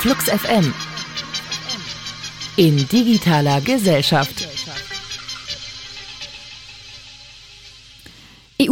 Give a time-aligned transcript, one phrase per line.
[0.00, 0.72] Flux FM
[2.56, 4.55] in digitaler Gesellschaft.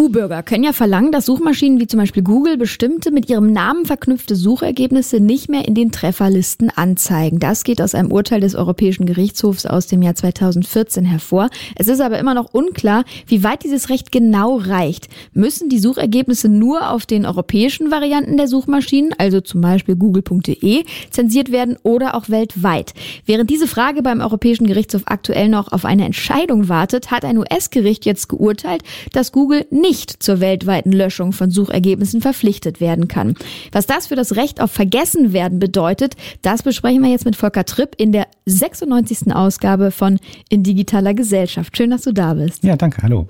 [0.04, 4.36] EU-Bürger können ja verlangen, dass Suchmaschinen wie zum Beispiel Google bestimmte mit ihrem Namen verknüpfte
[4.36, 7.38] Suchergebnisse nicht mehr in den Trefferlisten anzeigen.
[7.38, 11.48] Das geht aus einem Urteil des Europäischen Gerichtshofs aus dem Jahr 2014 hervor.
[11.76, 15.08] Es ist aber immer noch unklar, wie weit dieses Recht genau reicht.
[15.32, 21.50] Müssen die Suchergebnisse nur auf den europäischen Varianten der Suchmaschinen, also zum Beispiel google.de, zensiert
[21.50, 22.92] werden oder auch weltweit?
[23.26, 28.04] Während diese Frage beim Europäischen Gerichtshof aktuell noch auf eine Entscheidung wartet, hat ein US-Gericht
[28.04, 33.34] jetzt geurteilt, dass Google nicht zur weltweiten Löschung von Suchergebnissen verpflichtet werden kann.
[33.72, 37.94] Was das für das Recht auf Vergessenwerden bedeutet, das besprechen wir jetzt mit Volker Tripp
[37.96, 39.34] in der 96.
[39.34, 41.76] Ausgabe von In digitaler Gesellschaft.
[41.76, 42.62] Schön, dass du da bist.
[42.64, 43.02] Ja, danke.
[43.02, 43.28] Hallo.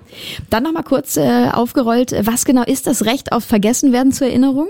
[0.49, 4.67] Dann nochmal kurz äh, aufgerollt, was genau ist das Recht auf Vergessenwerden zur Erinnerung?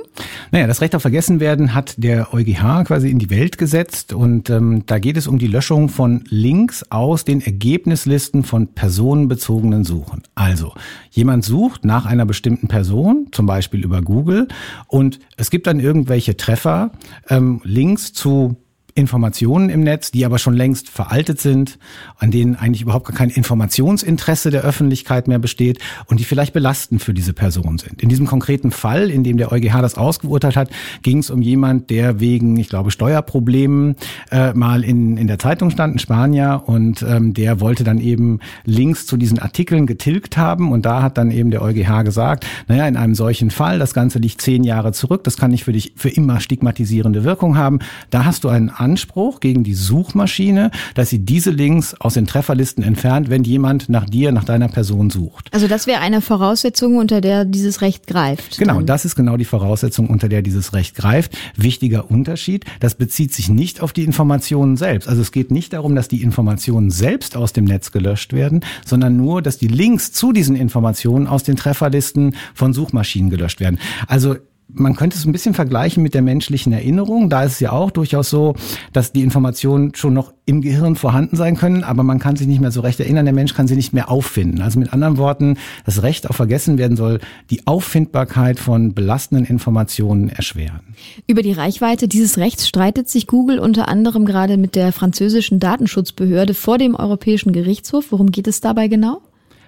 [0.51, 4.83] Naja, das Recht auf Vergessenwerden hat der EuGH quasi in die Welt gesetzt und ähm,
[4.85, 10.23] da geht es um die Löschung von Links aus den Ergebnislisten von personenbezogenen Suchen.
[10.35, 10.73] Also,
[11.11, 14.47] jemand sucht nach einer bestimmten Person, zum Beispiel über Google,
[14.87, 16.91] und es gibt dann irgendwelche Treffer,
[17.29, 18.57] ähm, Links zu
[18.97, 21.77] Informationen im Netz, die aber schon längst veraltet sind,
[22.17, 27.03] an denen eigentlich überhaupt gar kein Informationsinteresse der Öffentlichkeit mehr besteht und die vielleicht belastend
[27.03, 28.01] für diese Person sind.
[28.01, 30.69] In diesem konkreten Fall, in dem der EuGH das ausgeurteilt hat,
[31.01, 33.97] ging es um jemand, der wegen, ich glaube, Steuerproblemen
[34.31, 38.39] äh, mal in, in der Zeitung stand, ein Spanier, und ähm, der wollte dann eben
[38.63, 42.87] Links zu diesen Artikeln getilgt haben und da hat dann eben der EuGH gesagt, naja,
[42.87, 45.91] in einem solchen Fall, das Ganze liegt zehn Jahre zurück, das kann nicht für dich
[45.97, 47.79] für immer stigmatisierende Wirkung haben,
[48.09, 52.83] da hast du einen Anspruch gegen die Suchmaschine, dass sie diese Links aus den Trefferlisten
[52.83, 55.49] entfernt, wenn jemand nach dir, nach deiner Person sucht.
[55.51, 58.59] Also das wäre eine Voraussetzung, unter der dieses Recht greift.
[58.59, 61.35] Genau, das ist genau die Voraussetzung, unter der dieses Recht greift.
[61.55, 65.09] Wichtiger Unterschied, das bezieht sich nicht auf die Informationen selbst.
[65.09, 69.17] Also es geht nicht darum, dass die Informationen selbst aus dem Netz gelöscht werden, sondern
[69.17, 73.79] nur, dass die Links zu diesen Informationen aus den Trefferlisten von Suchmaschinen gelöscht werden.
[74.07, 74.35] Also
[74.67, 77.29] man könnte es ein bisschen vergleichen mit der menschlichen Erinnerung.
[77.29, 78.55] Da ist es ja auch durchaus so,
[78.93, 82.61] dass die Informationen schon noch im Gehirn vorhanden sein können, aber man kann sich nicht
[82.61, 83.25] mehr so recht erinnern.
[83.25, 84.61] Der Mensch kann sie nicht mehr auffinden.
[84.61, 90.29] Also mit anderen Worten, das Recht auf vergessen werden soll die Auffindbarkeit von belastenden Informationen
[90.29, 90.81] erschweren.
[91.27, 96.53] Über die Reichweite dieses Rechts streitet sich Google unter anderem gerade mit der französischen Datenschutzbehörde
[96.53, 98.11] vor dem Europäischen Gerichtshof.
[98.11, 99.21] Worum geht es dabei genau?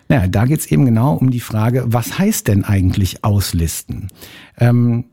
[0.09, 4.07] Naja, da geht's eben genau um die Frage, was heißt denn eigentlich auslisten?
[4.57, 5.05] Ähm,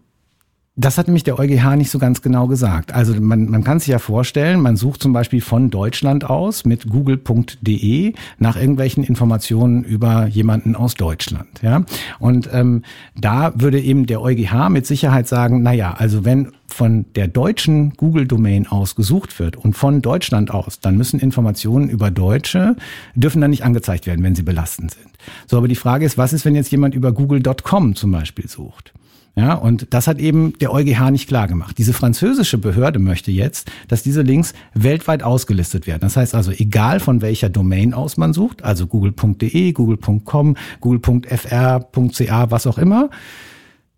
[0.77, 2.93] das hat nämlich der EuGH nicht so ganz genau gesagt.
[2.93, 6.89] Also man, man kann sich ja vorstellen, man sucht zum Beispiel von Deutschland aus mit
[6.89, 11.63] google.de nach irgendwelchen Informationen über jemanden aus Deutschland.
[11.63, 11.85] Ja?
[12.19, 12.83] Und ähm,
[13.17, 17.93] da würde eben der EuGH mit Sicherheit sagen, na ja, also wenn von der deutschen
[17.93, 22.75] Google-Domain aus gesucht wird und von Deutschland aus, dann müssen Informationen über Deutsche,
[23.15, 25.11] dürfen dann nicht angezeigt werden, wenn sie belastend sind.
[25.47, 28.93] So, aber die Frage ist, was ist, wenn jetzt jemand über google.com zum Beispiel sucht?
[29.37, 31.77] Ja, und das hat eben der EuGH nicht klar gemacht.
[31.79, 36.03] Diese französische Behörde möchte jetzt, dass diese Links weltweit ausgelistet werden.
[36.03, 42.67] Das heißt also, egal von welcher Domain aus man sucht, also google.de, google.com, google.fr.ca, was
[42.69, 43.11] auch immer,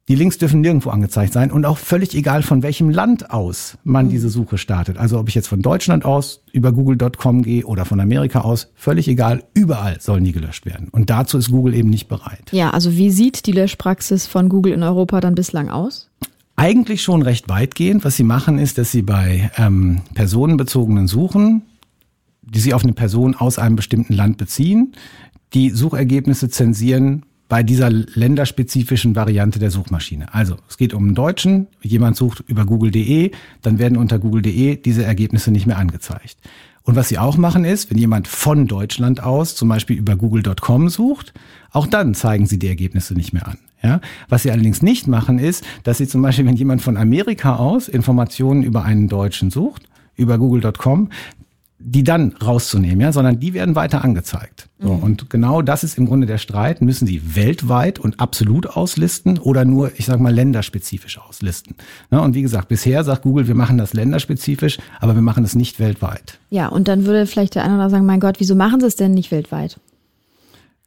[0.08, 4.06] die Links dürfen nirgendwo angezeigt sein und auch völlig egal, von welchem Land aus man
[4.06, 4.10] mhm.
[4.10, 4.98] diese Suche startet.
[4.98, 9.08] Also ob ich jetzt von Deutschland aus über google.com gehe oder von Amerika aus, völlig
[9.08, 10.88] egal, überall sollen die gelöscht werden.
[10.92, 12.52] Und dazu ist Google eben nicht bereit.
[12.52, 16.08] Ja, also wie sieht die Löschpraxis von Google in Europa dann bislang aus?
[16.54, 18.04] Eigentlich schon recht weitgehend.
[18.04, 21.62] Was sie machen, ist, dass sie bei ähm, personenbezogenen Suchen,
[22.42, 24.92] die sie auf eine Person aus einem bestimmten Land beziehen,
[25.52, 30.32] die Suchergebnisse zensieren bei dieser länderspezifischen Variante der Suchmaschine.
[30.34, 33.30] Also es geht um einen Deutschen, jemand sucht über google.de,
[33.62, 36.36] dann werden unter google.de diese Ergebnisse nicht mehr angezeigt.
[36.82, 40.88] Und was sie auch machen ist, wenn jemand von Deutschland aus zum Beispiel über google.com
[40.88, 41.34] sucht,
[41.72, 43.58] auch dann zeigen sie die Ergebnisse nicht mehr an.
[43.82, 44.00] Ja?
[44.28, 47.88] Was sie allerdings nicht machen ist, dass sie zum Beispiel, wenn jemand von Amerika aus
[47.88, 51.10] Informationen über einen Deutschen sucht, über google.com,
[51.88, 54.68] die dann rauszunehmen, ja, sondern die werden weiter angezeigt.
[54.80, 55.02] So, mhm.
[55.04, 56.82] Und genau das ist im Grunde der Streit.
[56.82, 61.76] Müssen sie weltweit und absolut auslisten oder nur, ich sage mal, länderspezifisch auslisten?
[62.10, 65.54] Ja, und wie gesagt, bisher sagt Google, wir machen das länderspezifisch, aber wir machen es
[65.54, 66.40] nicht weltweit.
[66.50, 68.86] Ja, und dann würde vielleicht der eine oder andere sagen, mein Gott, wieso machen sie
[68.86, 69.78] es denn nicht weltweit?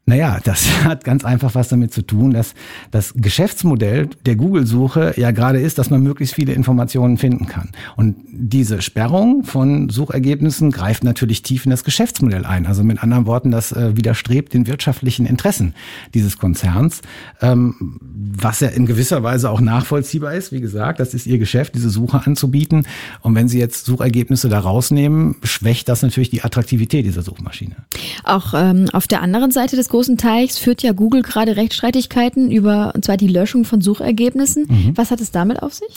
[0.09, 2.55] Naja, das hat ganz einfach was damit zu tun, dass
[2.89, 7.69] das Geschäftsmodell der Google-Suche ja gerade ist, dass man möglichst viele Informationen finden kann.
[7.95, 12.65] Und diese Sperrung von Suchergebnissen greift natürlich tief in das Geschäftsmodell ein.
[12.65, 15.75] Also mit anderen Worten, das äh, widerstrebt den wirtschaftlichen Interessen
[16.15, 17.01] dieses Konzerns,
[17.41, 20.51] ähm, was ja in gewisser Weise auch nachvollziehbar ist.
[20.51, 22.87] Wie gesagt, das ist ihr Geschäft, diese Suche anzubieten.
[23.21, 27.75] Und wenn Sie jetzt Suchergebnisse da rausnehmen, schwächt das natürlich die Attraktivität dieser Suchmaschine.
[28.23, 32.93] Auch ähm, auf der anderen Seite des großen Teichs führt ja Google gerade Rechtsstreitigkeiten über,
[32.95, 34.65] und zwar die Löschung von Suchergebnissen.
[34.69, 34.93] Mhm.
[34.95, 35.89] Was hat es damit auf sich?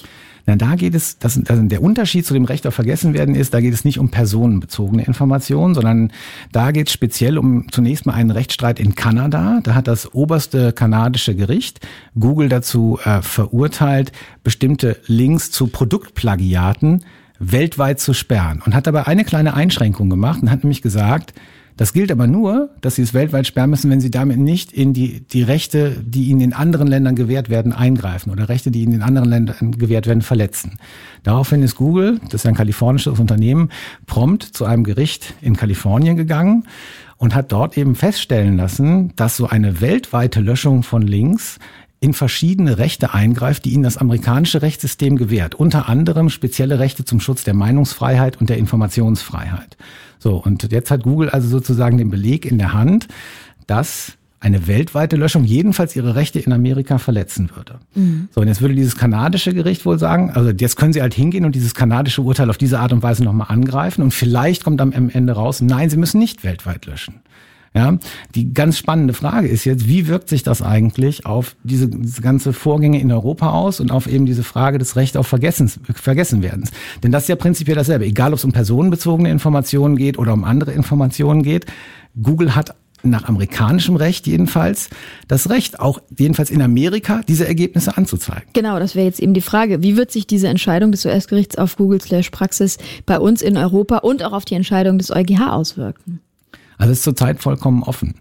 [0.44, 3.60] Na, da geht es, das, das, der Unterschied zu dem Recht auf Vergessenwerden ist, da
[3.60, 6.10] geht es nicht um personenbezogene Informationen, sondern
[6.50, 9.60] da geht es speziell um zunächst mal einen Rechtsstreit in Kanada.
[9.62, 11.78] Da hat das oberste kanadische Gericht
[12.19, 14.10] Google dazu äh, verurteilt,
[14.43, 17.05] bestimmte Links zu Produktplagiaten
[17.38, 21.34] weltweit zu sperren und hat dabei eine kleine Einschränkung gemacht und hat nämlich gesagt,
[21.76, 24.92] das gilt aber nur, dass sie es weltweit sperren müssen, wenn sie damit nicht in
[24.92, 28.94] die, die Rechte, die ihnen in anderen Ländern gewährt werden, eingreifen oder Rechte, die ihnen
[28.94, 30.78] in anderen Ländern gewährt werden, verletzen.
[31.22, 33.70] Daraufhin ist Google, das ist ein kalifornisches Unternehmen,
[34.06, 36.66] prompt zu einem Gericht in Kalifornien gegangen
[37.16, 41.58] und hat dort eben feststellen lassen, dass so eine weltweite Löschung von Links
[42.02, 45.54] in verschiedene Rechte eingreift, die ihnen das amerikanische Rechtssystem gewährt.
[45.54, 49.76] Unter anderem spezielle Rechte zum Schutz der Meinungsfreiheit und der Informationsfreiheit.
[50.19, 53.06] So, und jetzt hat Google also sozusagen den Beleg in der Hand,
[53.69, 57.78] dass eine weltweite Löschung jedenfalls ihre Rechte in Amerika verletzen würde.
[57.94, 58.28] Mhm.
[58.32, 61.44] So, und jetzt würde dieses kanadische Gericht wohl sagen, also jetzt können sie halt hingehen
[61.44, 64.93] und dieses kanadische Urteil auf diese Art und Weise nochmal angreifen und vielleicht kommt am
[64.93, 67.20] Ende raus, nein, sie müssen nicht weltweit löschen.
[67.74, 67.96] Ja,
[68.34, 72.52] die ganz spannende Frage ist jetzt, wie wirkt sich das eigentlich auf diese, diese ganze
[72.52, 76.70] Vorgänge in Europa aus und auf eben diese Frage des Recht auf Vergessens, Vergessenwerdens?
[77.02, 80.44] Denn das ist ja prinzipiell dasselbe, egal ob es um personenbezogene Informationen geht oder um
[80.44, 81.64] andere Informationen geht.
[82.20, 84.90] Google hat nach amerikanischem Recht jedenfalls
[85.26, 88.44] das Recht, auch jedenfalls in Amerika diese Ergebnisse anzuzeigen.
[88.52, 89.82] Genau, das wäre jetzt eben die Frage.
[89.82, 93.98] Wie wird sich diese Entscheidung des US-Gerichts auf Google Slash Praxis bei uns in Europa
[93.98, 96.20] und auch auf die Entscheidung des EuGH auswirken?
[96.78, 98.14] Also ist zurzeit vollkommen offen.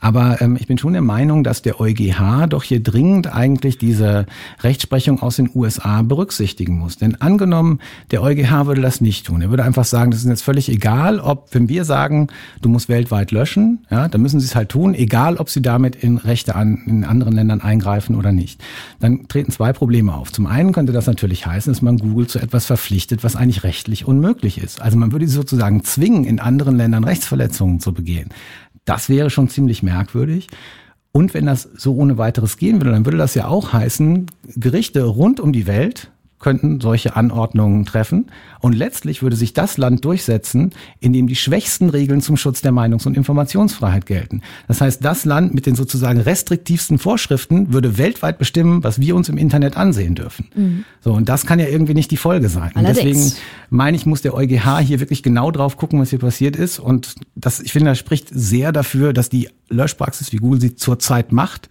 [0.00, 4.26] Aber ähm, ich bin schon der Meinung, dass der EuGH doch hier dringend eigentlich diese
[4.62, 6.96] Rechtsprechung aus den USA berücksichtigen muss.
[6.96, 7.78] Denn angenommen,
[8.10, 9.42] der EuGH würde das nicht tun.
[9.42, 12.28] Er würde einfach sagen, das ist jetzt völlig egal, ob, wenn wir sagen,
[12.62, 15.96] du musst weltweit löschen, ja, dann müssen sie es halt tun, egal ob sie damit
[15.96, 18.62] in Rechte an, in anderen Ländern eingreifen oder nicht.
[19.00, 20.32] Dann treten zwei Probleme auf.
[20.32, 24.06] Zum einen könnte das natürlich heißen, dass man Google zu etwas verpflichtet, was eigentlich rechtlich
[24.06, 24.80] unmöglich ist.
[24.80, 28.30] Also man würde sie sozusagen zwingen, in anderen Ländern Rechtsverletzungen zu begehen.
[28.90, 30.48] Das wäre schon ziemlich merkwürdig.
[31.12, 34.26] Und wenn das so ohne weiteres gehen würde, dann würde das ja auch heißen,
[34.56, 36.10] Gerichte rund um die Welt
[36.40, 38.26] könnten solche Anordnungen treffen.
[38.60, 42.72] Und letztlich würde sich das Land durchsetzen, in dem die schwächsten Regeln zum Schutz der
[42.72, 44.42] Meinungs- und Informationsfreiheit gelten.
[44.66, 49.28] Das heißt, das Land mit den sozusagen restriktivsten Vorschriften würde weltweit bestimmen, was wir uns
[49.28, 50.48] im Internet ansehen dürfen.
[50.54, 50.84] Mhm.
[51.00, 52.72] So, und das kann ja irgendwie nicht die Folge sein.
[52.74, 53.32] Und deswegen
[53.68, 56.78] meine ich, muss der EuGH hier wirklich genau drauf gucken, was hier passiert ist.
[56.78, 61.32] Und das, ich finde, das spricht sehr dafür, dass die Löschpraxis, wie Google sie zurzeit
[61.32, 61.68] macht,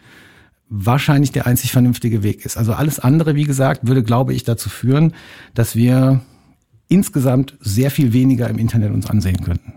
[0.69, 2.57] wahrscheinlich der einzig vernünftige Weg ist.
[2.57, 5.13] Also alles andere, wie gesagt, würde, glaube ich, dazu führen,
[5.53, 6.21] dass wir
[6.87, 9.73] insgesamt sehr viel weniger im Internet uns ansehen könnten.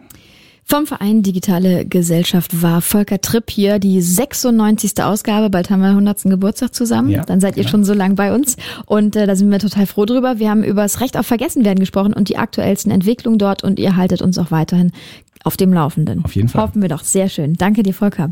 [0.65, 5.03] Vom Verein Digitale Gesellschaft war Volker Tripp hier, die 96.
[5.03, 5.51] Ausgabe.
[5.51, 6.23] Bald haben wir 100.
[6.23, 7.11] Geburtstag zusammen.
[7.11, 7.71] Ja, Dann seid ihr genau.
[7.71, 8.57] schon so lang bei uns.
[8.87, 10.39] Und äh, da sind wir total froh drüber.
[10.39, 13.65] Wir haben über das Recht auf Vergessenwerden gesprochen und die aktuellsten Entwicklungen dort.
[13.65, 14.93] Und ihr haltet uns auch weiterhin
[15.45, 16.25] auf dem Laufenden.
[16.25, 16.63] Auf jeden Fall.
[16.63, 17.03] Hoffen wir doch.
[17.03, 17.55] Sehr schön.
[17.55, 18.21] Danke dir, Volker.